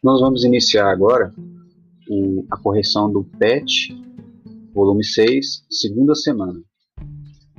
[0.00, 1.34] Nós vamos iniciar agora
[2.08, 3.92] o, a correção do PET,
[4.72, 6.62] volume 6, segunda semana.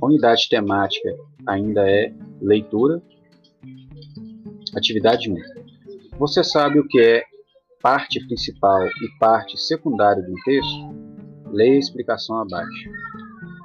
[0.00, 1.14] A unidade temática
[1.46, 3.02] ainda é leitura.
[4.74, 5.36] Atividade 1.
[6.18, 7.22] Você sabe o que é
[7.82, 10.94] parte principal e parte secundária de um texto?
[11.52, 12.90] Leia a explicação abaixo.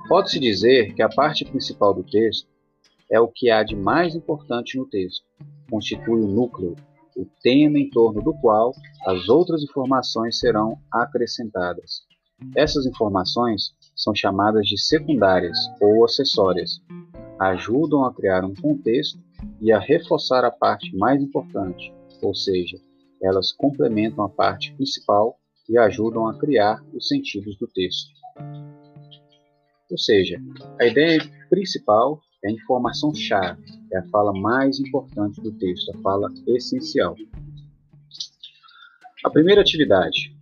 [0.09, 2.49] Pode-se dizer que a parte principal do texto
[3.09, 5.23] é o que há de mais importante no texto,
[5.69, 6.75] constitui o núcleo,
[7.15, 8.73] o tema em torno do qual
[9.07, 12.03] as outras informações serão acrescentadas.
[12.55, 16.81] Essas informações são chamadas de secundárias ou acessórias.
[17.39, 19.19] Ajudam a criar um contexto
[19.61, 22.77] e a reforçar a parte mais importante, ou seja,
[23.21, 25.37] elas complementam a parte principal
[25.69, 28.11] e ajudam a criar os sentidos do texto.
[29.89, 30.41] Ou seja,
[30.79, 36.31] a ideia principal é a informação-chave, é a fala mais importante do texto, a fala
[36.47, 37.15] essencial.
[39.25, 40.33] A primeira atividade.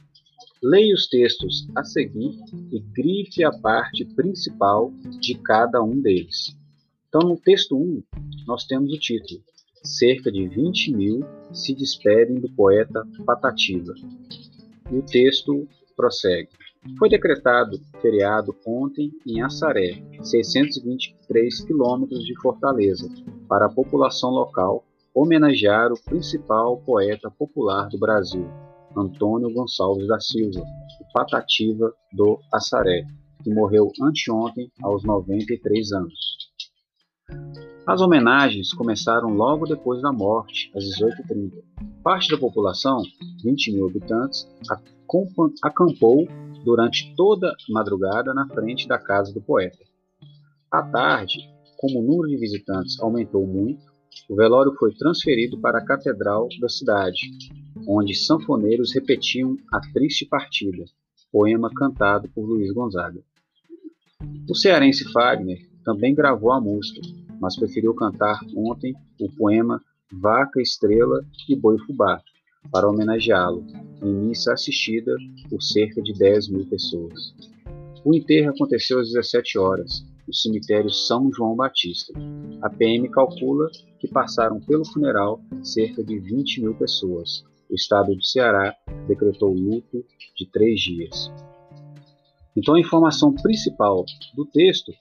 [0.61, 2.37] Leia os textos a seguir
[2.71, 6.55] e grife a parte principal de cada um deles.
[7.07, 8.03] Então, no texto 1,
[8.45, 9.41] nós temos o título:
[9.83, 13.93] Cerca de 20 mil se despedem do poeta Patativa.
[14.91, 16.49] E o texto prossegue.
[16.99, 23.09] Foi decretado feriado ontem em Assaré, 623 quilômetros de Fortaleza,
[23.47, 24.83] para a população local
[25.15, 28.45] homenagear o principal poeta popular do Brasil,
[28.95, 33.05] Antônio Gonçalves da Silva, o Patativa do Assaré,
[33.43, 36.19] que morreu anteontem aos 93 anos.
[37.85, 41.51] As homenagens começaram logo depois da morte, às 18h30.
[42.03, 43.01] Parte da população,
[43.43, 44.47] 20 mil habitantes,
[45.61, 46.27] acampou
[46.63, 49.83] durante toda a madrugada na frente da casa do poeta.
[50.71, 51.39] À tarde,
[51.77, 53.93] como o número de visitantes aumentou muito,
[54.29, 57.29] o velório foi transferido para a catedral da cidade,
[57.87, 60.85] onde sanfoneiros repetiam A Triste Partida,
[61.31, 63.21] poema cantado por Luiz Gonzaga.
[64.49, 67.01] O cearense Fagner também gravou a música,
[67.39, 69.81] mas preferiu cantar ontem o poema
[70.11, 72.21] Vaca, Estrela e Boi Fubá,
[72.71, 73.65] para homenageá-lo,
[74.03, 75.15] em missa assistida
[75.49, 77.33] por cerca de 10 mil pessoas.
[78.03, 82.13] O enterro aconteceu às 17 horas, no cemitério São João Batista.
[82.61, 83.69] A PM calcula
[83.99, 87.43] que passaram pelo funeral cerca de 20 mil pessoas.
[87.69, 88.75] O estado do Ceará
[89.07, 90.03] decretou luto
[90.37, 91.31] de três dias.
[92.55, 94.05] Então, a informação principal
[94.35, 94.93] do texto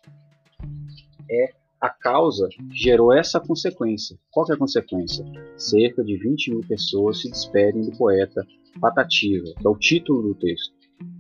[1.31, 4.17] é a causa gerou essa consequência.
[4.31, 5.25] Qual é a consequência?
[5.57, 8.47] Cerca de 20 mil pessoas se despedem do poeta
[8.81, 10.73] Patativa, que é o título do texto.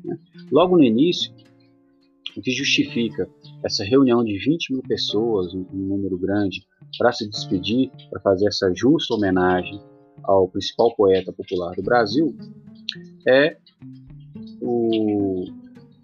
[0.04, 0.16] Né?
[0.52, 1.34] Logo no início,
[2.36, 3.28] o que justifica
[3.64, 6.64] essa reunião de 20 mil pessoas, um, número grande,
[6.96, 9.82] para se despedir, para fazer essa justa homenagem
[10.22, 12.36] ao principal poeta popular do Brasil,
[13.26, 13.56] é
[14.60, 15.44] o,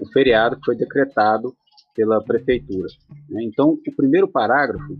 [0.00, 1.56] o feriado que foi decretado
[1.98, 2.86] pela prefeitura.
[3.28, 3.42] Né?
[3.42, 4.96] Então, o primeiro parágrafo,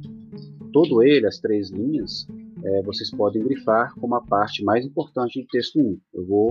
[0.73, 2.27] todo ele, as três linhas,
[2.65, 5.97] é, vocês podem grifar como a parte mais importante do texto 1.
[6.13, 6.51] Eu vou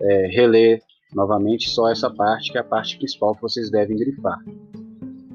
[0.00, 0.80] é, reler
[1.12, 4.38] novamente só essa parte, que é a parte principal que vocês devem grifar.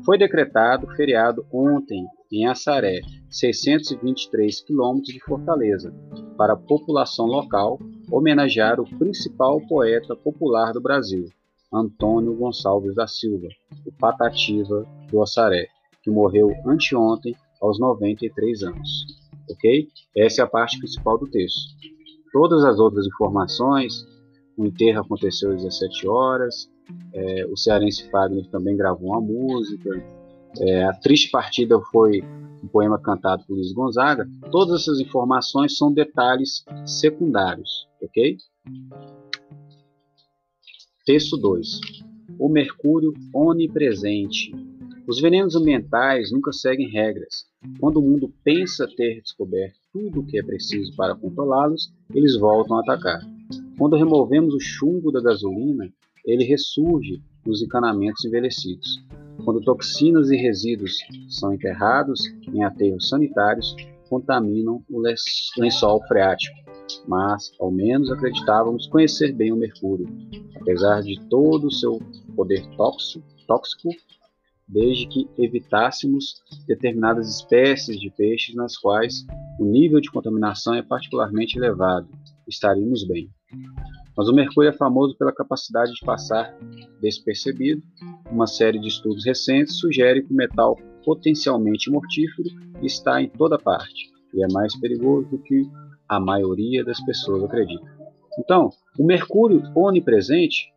[0.06, 5.94] Foi decretado feriado ontem em Assaré, 623 quilômetros de Fortaleza,
[6.38, 7.78] para a população local
[8.10, 11.28] homenagear o principal poeta popular do Brasil,
[11.76, 13.48] Antônio Gonçalves da Silva,
[13.86, 15.68] o Patativa do Assaré,
[16.02, 18.90] que morreu anteontem aos 93 anos.
[19.50, 19.88] Ok?
[20.16, 21.74] Essa é a parte principal do texto.
[22.32, 24.06] Todas as outras informações,
[24.58, 26.70] o enterro aconteceu às 17 horas,
[27.14, 29.90] é, o cearense Fagner também gravou uma música,
[30.60, 32.22] é, a triste partida foi
[32.64, 34.28] um poema cantado por Luiz Gonzaga.
[34.52, 38.38] Todas essas informações são detalhes secundários, ok?
[41.06, 41.82] Texto 2.
[42.40, 44.52] O mercúrio onipresente.
[45.08, 47.46] Os venenos ambientais nunca seguem regras.
[47.80, 52.78] Quando o mundo pensa ter descoberto tudo o que é preciso para controlá-los, eles voltam
[52.78, 53.22] a atacar.
[53.78, 55.94] Quando removemos o chumbo da gasolina,
[56.26, 59.00] ele ressurge nos encanamentos envelhecidos.
[59.44, 60.98] Quando toxinas e resíduos
[61.30, 63.76] são enterrados em aterros sanitários,
[64.10, 65.04] contaminam o
[65.60, 66.65] lençol freático
[67.08, 70.08] mas ao menos acreditávamos conhecer bem o mercúrio,
[70.60, 72.00] apesar de todo o seu
[72.36, 73.90] poder tóxico, tóxico
[74.68, 79.26] desde que evitássemos determinadas espécies de peixes nas quais
[79.60, 82.08] o nível de contaminação é particularmente elevado,
[82.48, 83.30] estaríamos bem.
[84.18, 86.58] Mas o mercúrio é famoso pela capacidade de passar
[87.02, 87.84] despercebido.
[88.32, 92.50] Uma série de estudos recentes sugere que o metal potencialmente mortífero
[92.82, 95.64] está em toda parte e é mais perigoso do que
[96.08, 97.86] a maioria das pessoas acredita.
[98.38, 100.72] Então, o Mercúrio onipresente,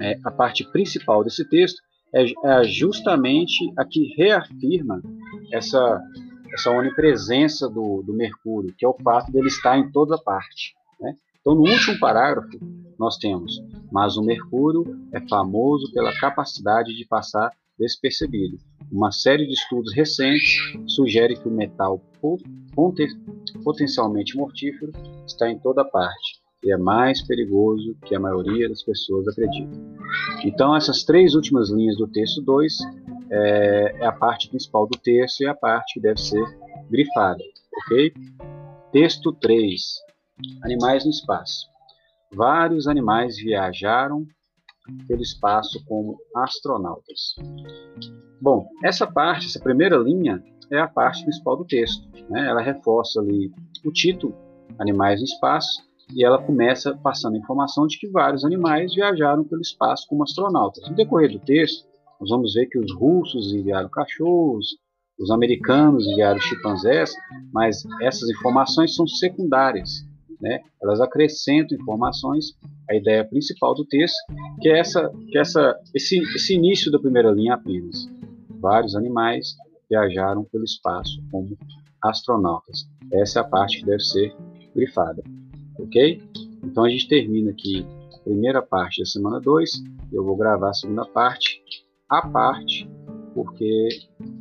[0.00, 1.80] é, a parte principal desse texto,
[2.12, 5.00] é, é justamente a que reafirma
[5.52, 6.02] essa,
[6.52, 10.74] essa onipresença do, do Mercúrio, que é o fato dele estar em toda parte.
[11.00, 11.14] Né?
[11.40, 12.58] Então, no último parágrafo,
[12.98, 18.58] nós temos: Mas o Mercúrio é famoso pela capacidade de passar despercebido.
[18.90, 22.00] Uma série de estudos recentes sugere que o metal
[23.62, 24.92] potencialmente mortífero
[25.26, 29.70] está em toda parte e é mais perigoso que a maioria das pessoas acredita.
[30.44, 32.78] Então, essas três últimas linhas do texto 2
[33.30, 36.44] é, é, a parte principal do texto e a parte que deve ser
[36.90, 37.42] grifada,
[37.84, 38.12] ok?
[38.92, 39.80] Texto 3.
[40.62, 41.66] Animais no espaço.
[42.32, 44.26] Vários animais viajaram
[45.06, 47.34] pelo espaço como astronautas.
[48.40, 52.08] Bom, essa parte, essa primeira linha, é a parte principal do texto.
[52.28, 52.48] Né?
[52.48, 53.52] Ela reforça ali
[53.84, 54.34] o título,
[54.78, 55.82] Animais no Espaço,
[56.14, 60.88] e ela começa passando a informação de que vários animais viajaram pelo espaço como astronautas.
[60.88, 61.86] No decorrer do texto,
[62.20, 64.76] nós vamos ver que os russos enviaram cachorros,
[65.18, 67.12] os americanos enviaram chimpanzés,
[67.52, 70.04] mas essas informações são secundárias.
[70.40, 70.60] Né?
[70.82, 72.56] Elas acrescentam informações
[72.90, 74.16] à ideia principal do texto,
[74.60, 78.10] que é, essa, que é essa, esse, esse início da primeira linha apenas.
[78.60, 79.54] Vários animais
[79.88, 81.56] viajaram pelo espaço como
[82.02, 82.88] astronautas.
[83.12, 84.34] Essa é a parte que deve ser
[84.74, 85.22] grifada.
[85.78, 86.22] Ok?
[86.62, 89.70] Então a gente termina aqui a primeira parte da semana 2.
[90.12, 91.62] Eu vou gravar a segunda parte,
[92.08, 92.88] a parte,
[93.34, 93.88] porque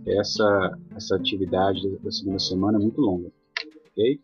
[0.07, 3.31] essa, essa atividade da segunda semana é muito longa.
[3.91, 4.19] Ok?